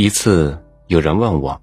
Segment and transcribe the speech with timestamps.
[0.00, 0.56] 一次，
[0.86, 1.60] 有人问我，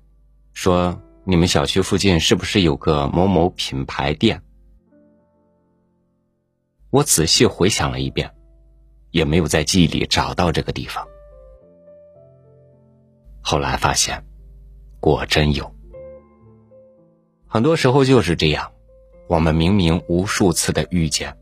[0.52, 4.44] 说：“你们小区附近是不是有个某某品牌店？”
[6.92, 8.36] 我仔细回想了一遍，
[9.12, 11.08] 也没有在记忆里找到这个地方。
[13.40, 14.22] 后来发现，
[15.00, 15.74] 果真有。
[17.48, 18.70] 很多时候就是这样，
[19.30, 21.38] 我们明明无数次的遇见，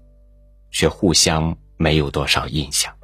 [0.69, 2.95] 却互相没有多少印象。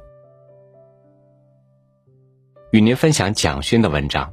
[2.72, 4.32] 与您分享蒋勋的文章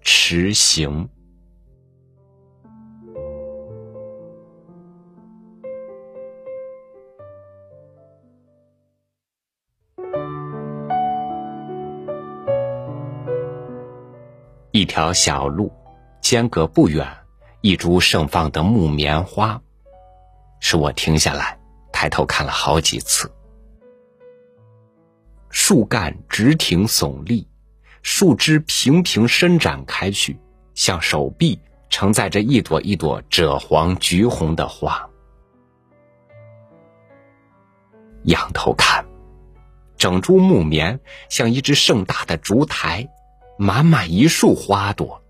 [0.00, 1.04] 迟行》。
[14.70, 15.72] 一条小路，
[16.20, 17.04] 间隔不远，
[17.62, 19.60] 一株盛放的木棉花，
[20.60, 21.58] 使我停下来，
[21.92, 23.28] 抬头看了好几次。
[25.50, 27.48] 树干直挺耸立，
[28.10, 30.40] 树枝平平伸展开去，
[30.74, 35.10] 像手臂承载着一朵一朵赭黄橘红的花。
[38.24, 39.04] 仰头看，
[39.98, 40.98] 整株木棉
[41.28, 43.06] 像一只盛大的烛台，
[43.58, 45.22] 满满一束花朵，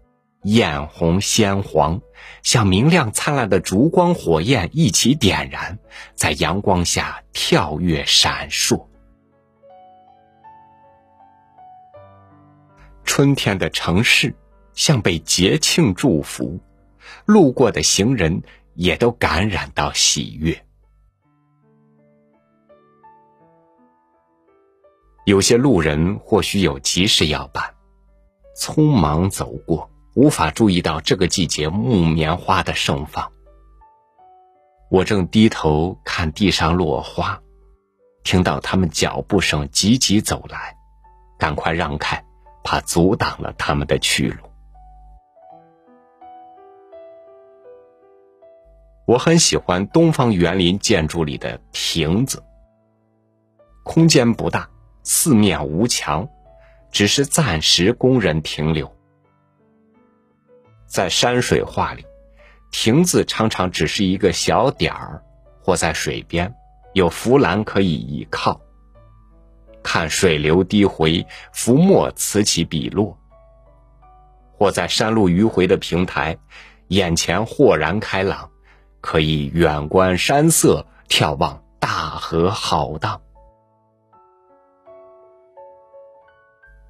[0.45, 2.01] 艳红鲜黄，
[2.45, 5.81] 像明亮灿烂的烛光火焰一起点燃，
[6.15, 8.87] 在阳光下跳跃闪烁。
[13.19, 14.33] 春天的城市
[14.75, 16.61] 像被节庆祝福，
[17.25, 20.65] 路过的行人也都感染到喜悦。
[25.25, 27.75] 有些路人或许有急事要办，
[28.57, 33.33] 匆忙走过，无法注意到这个季节木棉花的盛放。
[34.93, 37.43] 我正低头看地上落花，
[38.23, 40.77] 听到他们脚步声急急走来，
[41.37, 42.25] 赶快让开。
[42.71, 44.37] 怕阻挡了他们的去路。
[49.07, 52.43] 我很喜欢东方园林建筑里的亭子，
[53.85, 54.69] 空间不大，
[55.03, 56.29] 四面无墙，
[56.91, 58.95] 只是暂时供人停留。
[60.87, 62.05] 在山水画里，
[62.71, 65.23] 亭子常常只是一个小点儿，
[65.63, 66.55] 或在水边，
[66.93, 68.61] 有扶栏可以依靠。
[69.91, 73.17] 看水流低回，浮沫此起彼落；
[74.53, 76.37] 或在山路迂回的平台，
[76.89, 78.51] 眼前豁然开朗，
[79.01, 83.23] 可以远观山色，眺望大河浩荡。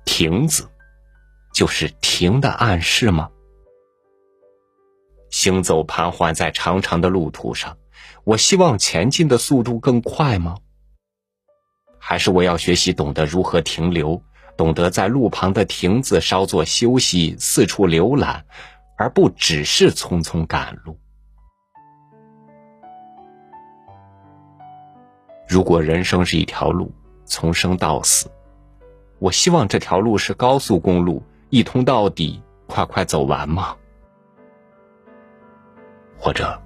[0.04, 0.68] 亭子，
[1.54, 3.30] 就是亭的暗示吗？
[5.30, 7.76] 行走盘桓在长长的路途上，
[8.24, 10.56] 我希望前进的速度更快吗？
[11.98, 14.20] 还是我要学习懂得如何停留，
[14.56, 18.44] 懂得在路旁的亭子稍作休息，四处浏览，
[18.96, 20.98] 而不只是匆匆赶路。
[25.48, 26.92] 如果人生是一条路，
[27.24, 28.30] 从生到死，
[29.18, 33.74] 我希望这条路是高速公路，一通到底，快快走完吗？
[36.18, 36.60] 或者，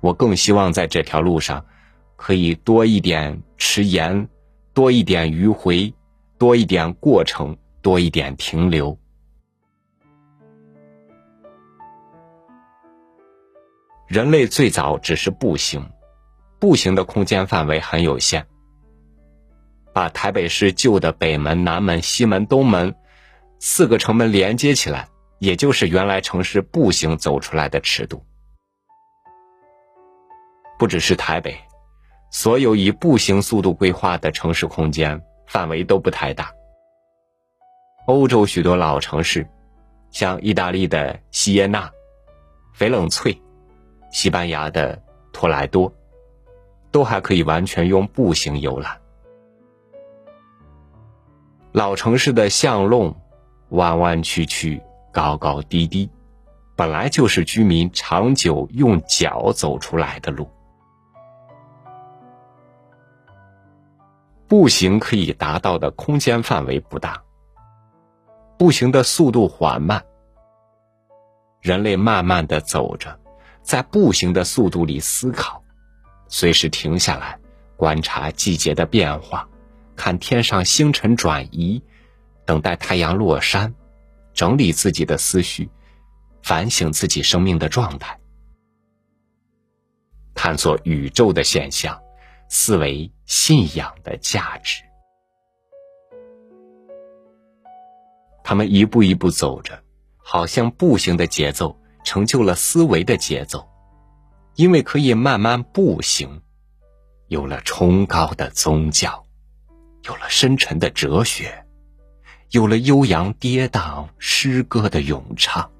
[0.00, 1.64] 我更希望在这条路上，
[2.16, 4.28] 可以多一点迟延。
[4.78, 5.92] 多一点迂回，
[6.38, 8.96] 多一点过程，多一点停留。
[14.06, 15.90] 人类最早只是步行，
[16.60, 18.46] 步行的空间范围很有限。
[19.92, 22.94] 把台北市旧的北门、南门、西门、东门
[23.58, 25.08] 四个城门连接起来，
[25.40, 28.24] 也就是原来城市步行走出来的尺度。
[30.78, 31.67] 不只是台北。
[32.30, 36.52] 所有以步行速度规划的城市空间范围都不太大。
[38.06, 39.48] 欧洲许多老城市，
[40.10, 41.90] 像意大利的锡耶纳、
[42.78, 43.40] 翡冷翠、
[44.10, 45.02] 西班牙的
[45.32, 45.92] 托莱多，
[46.90, 48.98] 都还可以完全用步行游览。
[51.72, 53.14] 老城市的巷弄
[53.70, 54.80] 弯弯曲曲、
[55.12, 56.10] 高高低低，
[56.74, 60.48] 本来就是居民长久用脚走出来的路。
[64.48, 67.22] 步行可以达到的空间范围不大，
[68.58, 70.02] 步行的速度缓慢。
[71.60, 73.20] 人类慢慢的走着，
[73.62, 75.62] 在步行的速度里思考，
[76.28, 77.38] 随时停下来
[77.76, 79.46] 观察季节的变化，
[79.96, 81.82] 看天上星辰转移，
[82.46, 83.74] 等待太阳落山，
[84.32, 85.68] 整理自己的思绪，
[86.42, 88.18] 反省自己生命的状态，
[90.34, 92.00] 探索宇宙的现象。
[92.50, 94.82] 思维信仰的价值。
[98.42, 99.84] 他们一步一步走着，
[100.16, 103.68] 好像步行的节奏成就了思维的节奏，
[104.54, 106.40] 因为可以慢慢步行，
[107.26, 109.22] 有了崇高的宗教，
[110.04, 111.66] 有了深沉的哲学，
[112.52, 115.70] 有了悠扬跌宕诗歌的咏唱。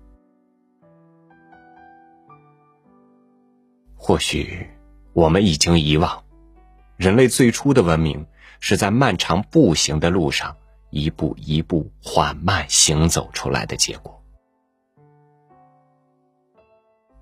[3.96, 4.68] 或许
[5.14, 6.22] 我们已经遗忘，
[6.98, 8.26] 人类最初的文明
[8.58, 10.56] 是在漫长步行的路上
[10.90, 14.20] 一步一步缓慢行走出来的结果。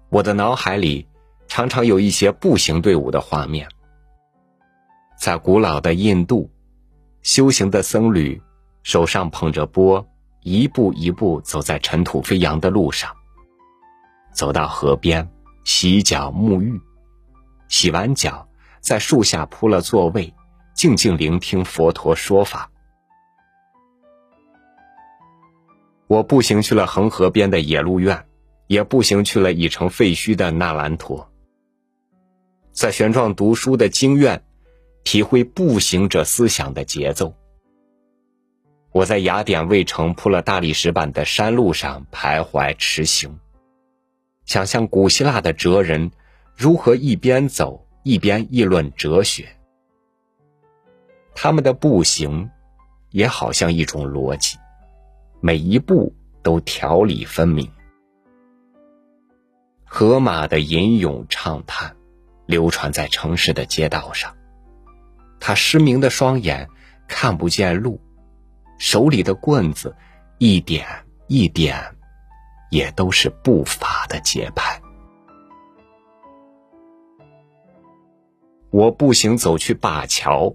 [0.09, 1.07] 我的脑海里
[1.47, 3.69] 常常有一些步行队伍的画面，
[5.21, 6.51] 在古老的印度，
[7.21, 8.41] 修行的僧侣
[8.83, 10.07] 手上捧着钵，
[10.41, 13.15] 一步一步走在尘土飞扬的路上，
[14.33, 15.31] 走到河边。
[15.65, 16.81] 洗脚沐浴，
[17.67, 18.46] 洗完脚，
[18.87, 20.33] 在树下铺了座位，
[20.73, 22.71] 静静聆听佛陀说法。
[26.07, 28.27] 我步行去了恒河边的野鹿苑，
[28.69, 31.29] 也步行去了已成废墟的纳兰陀。
[32.71, 34.45] 在玄奘读书的经院，
[35.03, 37.35] 体会步行者思想的节奏。
[38.93, 43.41] 我在雅典卫城铺了大理石板的山路上徘徊驰行。
[44.45, 46.13] 想象古希腊的哲人
[46.55, 49.49] 如何一边走一边议论哲学，
[51.35, 52.49] 他们的步行
[53.11, 54.59] 也好像一种逻辑，
[55.41, 57.69] 每一步都条理分明。
[59.85, 61.97] 河马的吟咏畅叹
[62.47, 64.37] 流传在城市的街道上，
[65.41, 66.69] 他失明的双眼
[67.09, 68.01] 看不见路，
[68.79, 69.97] 手里的棍子
[70.39, 70.87] 一点
[71.27, 71.93] 一点。
[72.71, 74.81] 也都是步伐的节拍。
[78.77, 80.55] 我步行走去灞桥，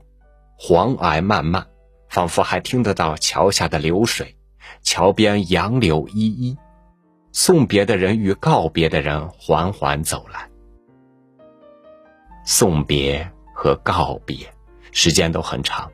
[0.55, 1.65] 黄霭漫漫，
[2.07, 4.35] 仿佛还听得到桥下的流水，
[4.83, 6.55] 桥边杨柳依依，
[7.31, 10.51] 送别的人与告别的人缓缓走来。
[12.45, 14.53] 送别和告别，
[14.91, 15.91] 时间都很长，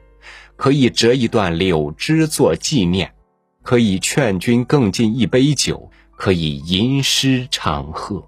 [0.58, 3.14] 可以折一段柳枝做纪念，
[3.64, 5.90] 可以劝君更尽一杯酒。
[6.18, 8.28] 可以吟诗唱和，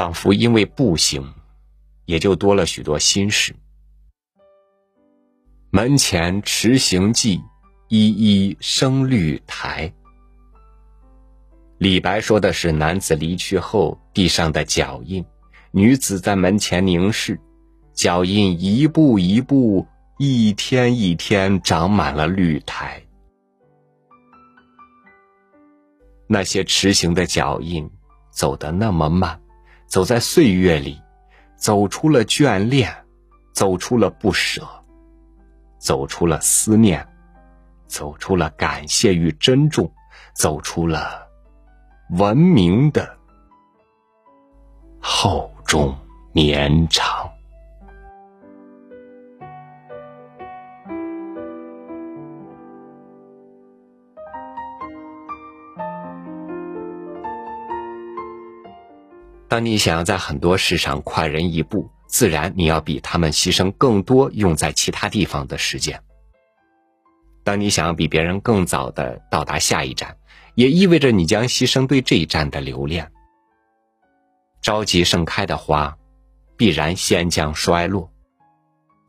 [0.00, 1.34] 仿佛因为步行，
[2.06, 3.54] 也就多了许多心事。
[5.68, 7.42] 门前迟行记，
[7.88, 9.92] 依依生绿苔。
[11.76, 15.22] 李白说的是男子离去后地上的脚印，
[15.70, 17.38] 女子在门前凝视，
[17.92, 19.86] 脚印一步一步，
[20.16, 23.02] 一天一天长满了绿苔。
[26.26, 27.90] 那些迟行的脚印，
[28.30, 29.38] 走得那么慢，
[29.90, 31.02] 走在岁月里，
[31.56, 32.94] 走出了眷恋，
[33.52, 34.64] 走出了不舍，
[35.78, 37.06] 走出了思念，
[37.88, 39.92] 走出了感谢与珍重，
[40.32, 41.26] 走出了
[42.10, 43.18] 文明的
[45.00, 45.94] 厚重
[46.32, 47.29] 绵长。
[59.50, 66.00] 当你想要在很多事上快人一步，自然你要比他们牺牲更多用在其他地方的时间。
[67.42, 70.16] 当你想要比别人更早的到达下一站，
[70.54, 73.10] 也意味着你将牺牲对这一站的留恋。
[74.62, 75.96] 着急盛开的花，
[76.56, 78.12] 必然先将衰落。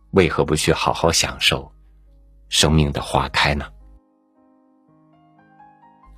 [0.09, 1.71] 为何不去好好享受
[2.49, 3.67] 生命的花开呢？